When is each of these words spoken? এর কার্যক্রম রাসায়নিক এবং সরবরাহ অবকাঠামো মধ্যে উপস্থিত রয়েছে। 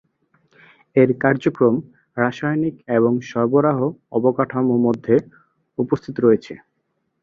এর 0.95 1.09
কার্যক্রম 1.23 1.75
রাসায়নিক 2.17 2.75
এবং 2.97 3.13
সরবরাহ 3.29 3.79
অবকাঠামো 4.17 4.75
মধ্যে 4.85 5.15
উপস্থিত 5.77 6.15
রয়েছে। 6.19 6.53